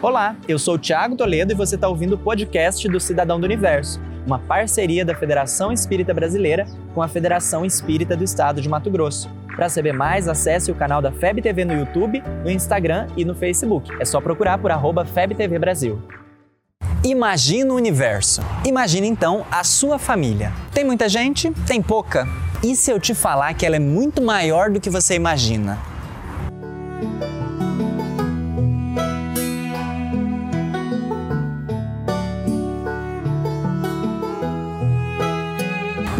Olá, 0.00 0.36
eu 0.46 0.60
sou 0.60 0.74
o 0.74 0.78
Thiago 0.78 1.16
Toledo 1.16 1.52
e 1.52 1.56
você 1.56 1.74
está 1.74 1.88
ouvindo 1.88 2.12
o 2.12 2.18
podcast 2.18 2.88
do 2.88 3.00
Cidadão 3.00 3.40
do 3.40 3.44
Universo, 3.44 4.00
uma 4.24 4.38
parceria 4.38 5.04
da 5.04 5.12
Federação 5.12 5.72
Espírita 5.72 6.14
Brasileira 6.14 6.68
com 6.94 7.02
a 7.02 7.08
Federação 7.08 7.64
Espírita 7.64 8.16
do 8.16 8.22
Estado 8.22 8.60
de 8.60 8.68
Mato 8.68 8.92
Grosso. 8.92 9.28
Para 9.56 9.68
saber 9.68 9.92
mais, 9.92 10.28
acesse 10.28 10.70
o 10.70 10.74
canal 10.76 11.02
da 11.02 11.10
FEB 11.10 11.42
TV 11.42 11.64
no 11.64 11.72
YouTube, 11.72 12.22
no 12.44 12.48
Instagram 12.50 13.08
e 13.16 13.24
no 13.24 13.34
Facebook. 13.34 13.90
É 13.98 14.04
só 14.04 14.20
procurar 14.20 14.58
por 14.58 14.70
arroba 14.70 15.04
FebTV 15.04 15.58
Brasil. 15.58 16.00
Imagina 17.02 17.72
o 17.72 17.76
universo. 17.76 18.40
Imagina 18.64 19.04
então 19.04 19.44
a 19.50 19.64
sua 19.64 19.98
família. 19.98 20.52
Tem 20.72 20.84
muita 20.84 21.08
gente? 21.08 21.50
Tem 21.66 21.82
pouca? 21.82 22.24
E 22.62 22.76
se 22.76 22.88
eu 22.88 23.00
te 23.00 23.16
falar 23.16 23.52
que 23.54 23.66
ela 23.66 23.74
é 23.74 23.80
muito 23.80 24.22
maior 24.22 24.70
do 24.70 24.80
que 24.80 24.90
você 24.90 25.16
imagina? 25.16 25.76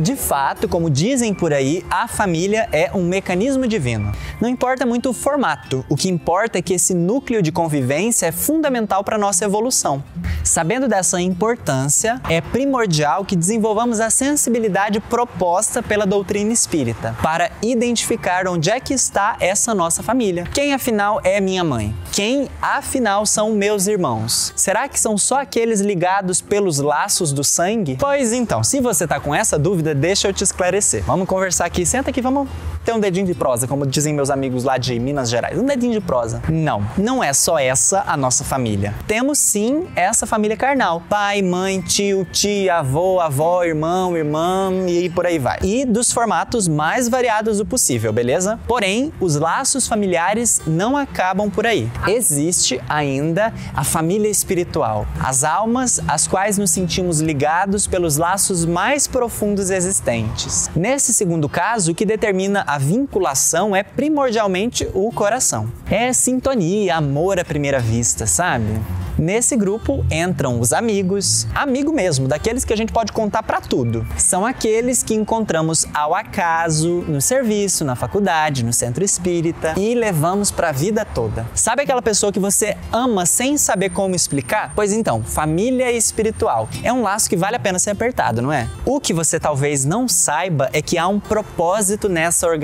De 0.00 0.14
fato, 0.14 0.68
como 0.68 0.88
dizem 0.88 1.34
por 1.34 1.52
aí, 1.52 1.84
a 1.90 2.06
família 2.06 2.68
é 2.70 2.88
um 2.94 3.02
mecanismo 3.02 3.66
divino. 3.66 4.12
Não 4.40 4.48
importa 4.48 4.86
muito 4.86 5.10
o 5.10 5.12
formato, 5.12 5.84
o 5.88 5.96
que 5.96 6.08
importa 6.08 6.58
é 6.58 6.62
que 6.62 6.74
esse 6.74 6.94
núcleo 6.94 7.42
de 7.42 7.50
convivência 7.50 8.26
é 8.26 8.32
fundamental 8.32 9.02
para 9.02 9.18
nossa 9.18 9.44
evolução. 9.44 10.02
Sabendo 10.44 10.86
dessa 10.86 11.20
importância, 11.20 12.20
é 12.30 12.40
primordial 12.40 13.24
que 13.24 13.34
desenvolvamos 13.34 13.98
a 13.98 14.08
sensibilidade 14.08 15.00
proposta 15.00 15.82
pela 15.82 16.06
doutrina 16.06 16.52
espírita 16.52 17.16
para 17.20 17.50
identificar 17.60 18.46
onde 18.46 18.70
é 18.70 18.78
que 18.78 18.94
está 18.94 19.36
essa 19.40 19.74
nossa 19.74 20.02
família. 20.02 20.44
Quem 20.54 20.72
afinal 20.72 21.20
é 21.24 21.40
minha 21.40 21.64
mãe? 21.64 21.94
Quem 22.12 22.48
afinal 22.62 23.26
são 23.26 23.52
meus 23.52 23.88
irmãos? 23.88 24.52
Será 24.56 24.88
que 24.88 24.98
são 24.98 25.18
só 25.18 25.40
aqueles 25.40 25.80
ligados 25.80 26.40
pelos 26.40 26.78
laços 26.78 27.32
do 27.32 27.42
sangue? 27.42 27.96
Pois 27.98 28.32
então, 28.32 28.62
se 28.62 28.80
você 28.80 29.04
está 29.04 29.18
com 29.20 29.34
essa 29.34 29.58
dúvida, 29.58 29.87
dúvida, 29.88 29.94
deixa 29.94 30.28
eu 30.28 30.32
te 30.32 30.44
esclarecer. 30.44 31.02
Vamos 31.04 31.26
conversar 31.26 31.64
aqui. 31.66 31.84
Senta 31.84 32.10
aqui, 32.10 32.20
vamos 32.20 32.48
ter 32.88 32.94
um 32.94 33.00
dedinho 33.00 33.26
de 33.26 33.34
prosa, 33.34 33.68
como 33.68 33.86
dizem 33.86 34.14
meus 34.14 34.30
amigos 34.30 34.64
lá 34.64 34.78
de 34.78 34.98
Minas 34.98 35.28
Gerais. 35.28 35.58
Um 35.58 35.66
dedinho 35.66 35.92
de 35.92 36.00
prosa. 36.00 36.40
Não, 36.48 36.82
não 36.96 37.22
é 37.22 37.34
só 37.34 37.58
essa 37.58 38.02
a 38.06 38.16
nossa 38.16 38.44
família. 38.44 38.94
Temos 39.06 39.38
sim 39.38 39.86
essa 39.94 40.26
família 40.26 40.56
carnal: 40.56 41.02
pai, 41.06 41.42
mãe, 41.42 41.82
tio, 41.82 42.26
tia, 42.32 42.76
avô, 42.76 43.20
avó, 43.20 43.62
irmão, 43.62 44.16
irmã 44.16 44.72
e 44.88 45.10
por 45.10 45.26
aí 45.26 45.38
vai. 45.38 45.58
E 45.62 45.84
dos 45.84 46.10
formatos 46.10 46.66
mais 46.66 47.10
variados 47.10 47.58
do 47.58 47.66
possível, 47.66 48.10
beleza? 48.10 48.58
Porém, 48.66 49.12
os 49.20 49.36
laços 49.36 49.86
familiares 49.86 50.62
não 50.66 50.96
acabam 50.96 51.50
por 51.50 51.66
aí. 51.66 51.90
Existe 52.06 52.80
ainda 52.88 53.52
a 53.74 53.84
família 53.84 54.30
espiritual, 54.30 55.06
as 55.22 55.44
almas 55.44 56.00
às 56.08 56.26
quais 56.26 56.56
nos 56.56 56.70
sentimos 56.70 57.20
ligados 57.20 57.86
pelos 57.86 58.16
laços 58.16 58.64
mais 58.64 59.06
profundos 59.06 59.68
existentes. 59.68 60.70
Nesse 60.74 61.12
segundo 61.12 61.50
caso, 61.50 61.92
o 61.92 61.94
que 61.94 62.06
determina 62.06 62.64
a 62.66 62.77
vinculação 62.78 63.74
é 63.74 63.82
primordialmente 63.82 64.88
o 64.94 65.10
coração. 65.12 65.70
É 65.90 66.12
sintonia, 66.12 66.96
amor 66.96 67.38
à 67.38 67.44
primeira 67.44 67.80
vista, 67.80 68.26
sabe? 68.26 68.80
Nesse 69.18 69.56
grupo 69.56 70.06
entram 70.12 70.60
os 70.60 70.72
amigos, 70.72 71.44
amigo 71.52 71.92
mesmo, 71.92 72.28
daqueles 72.28 72.64
que 72.64 72.72
a 72.72 72.76
gente 72.76 72.92
pode 72.92 73.10
contar 73.10 73.42
para 73.42 73.60
tudo. 73.60 74.06
São 74.16 74.46
aqueles 74.46 75.02
que 75.02 75.12
encontramos 75.12 75.86
ao 75.92 76.14
acaso, 76.14 77.04
no 77.08 77.20
serviço, 77.20 77.84
na 77.84 77.96
faculdade, 77.96 78.64
no 78.64 78.72
centro 78.72 79.02
espírita 79.02 79.74
e 79.76 79.92
levamos 79.92 80.52
para 80.52 80.68
a 80.68 80.72
vida 80.72 81.04
toda. 81.04 81.44
Sabe 81.52 81.82
aquela 81.82 82.00
pessoa 82.00 82.32
que 82.32 82.38
você 82.38 82.76
ama 82.92 83.26
sem 83.26 83.58
saber 83.58 83.90
como 83.90 84.14
explicar? 84.14 84.72
Pois 84.76 84.92
então, 84.92 85.24
família 85.24 85.90
espiritual 85.90 86.68
é 86.84 86.92
um 86.92 87.02
laço 87.02 87.28
que 87.28 87.36
vale 87.36 87.56
a 87.56 87.60
pena 87.60 87.80
ser 87.80 87.90
apertado, 87.90 88.40
não 88.40 88.52
é? 88.52 88.68
O 88.86 89.00
que 89.00 89.12
você 89.12 89.40
talvez 89.40 89.84
não 89.84 90.06
saiba 90.06 90.70
é 90.72 90.80
que 90.80 90.96
há 90.96 91.08
um 91.08 91.18
propósito 91.18 92.08
nessa 92.08 92.46
organização. 92.46 92.57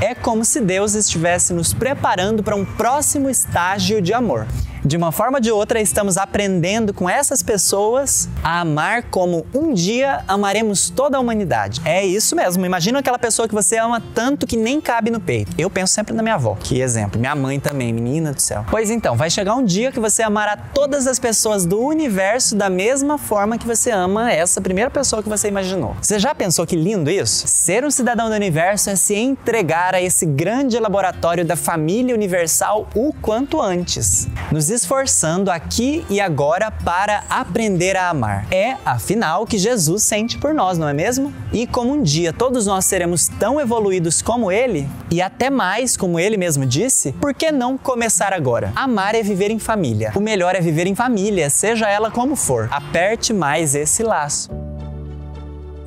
É 0.00 0.14
como 0.14 0.44
se 0.44 0.60
Deus 0.60 0.94
estivesse 0.94 1.52
nos 1.52 1.74
preparando 1.74 2.42
para 2.42 2.56
um 2.56 2.64
próximo 2.64 3.28
estágio 3.28 4.00
de 4.00 4.12
amor. 4.12 4.46
De 4.88 4.96
uma 4.96 5.12
forma 5.12 5.36
ou 5.36 5.40
de 5.42 5.50
outra, 5.52 5.82
estamos 5.82 6.16
aprendendo 6.16 6.94
com 6.94 7.10
essas 7.10 7.42
pessoas 7.42 8.26
a 8.42 8.60
amar 8.60 9.02
como 9.10 9.44
um 9.54 9.74
dia 9.74 10.24
amaremos 10.26 10.88
toda 10.88 11.18
a 11.18 11.20
humanidade. 11.20 11.82
É 11.84 12.06
isso 12.06 12.34
mesmo. 12.34 12.64
Imagina 12.64 13.00
aquela 13.00 13.18
pessoa 13.18 13.46
que 13.46 13.54
você 13.54 13.76
ama 13.76 14.02
tanto 14.14 14.46
que 14.46 14.56
nem 14.56 14.80
cabe 14.80 15.10
no 15.10 15.20
peito. 15.20 15.52
Eu 15.58 15.68
penso 15.68 15.92
sempre 15.92 16.14
na 16.14 16.22
minha 16.22 16.36
avó. 16.36 16.56
Que 16.58 16.80
exemplo. 16.80 17.20
Minha 17.20 17.34
mãe 17.34 17.60
também, 17.60 17.92
menina 17.92 18.32
do 18.32 18.40
céu. 18.40 18.64
Pois 18.70 18.88
então, 18.90 19.14
vai 19.14 19.28
chegar 19.28 19.56
um 19.56 19.62
dia 19.62 19.92
que 19.92 20.00
você 20.00 20.22
amará 20.22 20.56
todas 20.56 21.06
as 21.06 21.18
pessoas 21.18 21.66
do 21.66 21.78
universo 21.82 22.56
da 22.56 22.70
mesma 22.70 23.18
forma 23.18 23.58
que 23.58 23.66
você 23.66 23.90
ama 23.90 24.32
essa 24.32 24.58
primeira 24.58 24.90
pessoa 24.90 25.22
que 25.22 25.28
você 25.28 25.48
imaginou. 25.48 25.96
Você 26.00 26.18
já 26.18 26.34
pensou 26.34 26.66
que 26.66 26.74
lindo 26.74 27.10
isso? 27.10 27.46
Ser 27.46 27.84
um 27.84 27.90
cidadão 27.90 28.30
do 28.30 28.34
universo 28.34 28.88
é 28.88 28.96
se 28.96 29.14
entregar 29.14 29.94
a 29.94 30.00
esse 30.00 30.24
grande 30.24 30.78
laboratório 30.78 31.44
da 31.44 31.56
família 31.56 32.14
universal 32.14 32.88
o 32.94 33.12
quanto 33.20 33.60
antes. 33.60 34.26
Nos 34.50 34.77
esforçando 34.78 35.50
aqui 35.50 36.04
e 36.08 36.20
agora 36.20 36.70
para 36.70 37.24
aprender 37.28 37.96
a 37.96 38.08
amar. 38.08 38.46
É, 38.50 38.76
afinal, 38.84 39.44
que 39.44 39.58
Jesus 39.58 40.02
sente 40.02 40.38
por 40.38 40.54
nós, 40.54 40.78
não 40.78 40.88
é 40.88 40.92
mesmo? 40.92 41.34
E 41.52 41.66
como 41.66 41.92
um 41.92 42.02
dia 42.02 42.32
todos 42.32 42.66
nós 42.66 42.84
seremos 42.84 43.28
tão 43.28 43.60
evoluídos 43.60 44.22
como 44.22 44.50
ele, 44.50 44.88
e 45.10 45.20
até 45.20 45.50
mais, 45.50 45.96
como 45.96 46.18
ele 46.18 46.36
mesmo 46.36 46.64
disse, 46.64 47.12
por 47.12 47.34
que 47.34 47.50
não 47.50 47.76
começar 47.76 48.32
agora? 48.32 48.72
Amar 48.74 49.14
é 49.14 49.22
viver 49.22 49.50
em 49.50 49.58
família. 49.58 50.12
O 50.14 50.20
melhor 50.20 50.54
é 50.54 50.60
viver 50.60 50.86
em 50.86 50.94
família, 50.94 51.50
seja 51.50 51.88
ela 51.88 52.10
como 52.10 52.36
for. 52.36 52.68
Aperte 52.70 53.32
mais 53.32 53.74
esse 53.74 54.02
laço. 54.02 54.48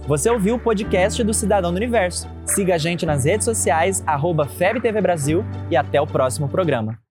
Você 0.07 0.29
ouviu 0.29 0.55
o 0.55 0.59
podcast 0.59 1.23
do 1.23 1.33
Cidadão 1.33 1.71
do 1.71 1.77
Universo. 1.77 2.27
Siga 2.45 2.75
a 2.75 2.77
gente 2.77 3.05
nas 3.05 3.23
redes 3.23 3.45
sociais, 3.45 4.03
arroba 4.05 4.45
FebTV 4.45 4.99
Brasil 4.99 5.45
e 5.69 5.77
até 5.77 6.01
o 6.01 6.05
próximo 6.05 6.49
programa. 6.49 7.01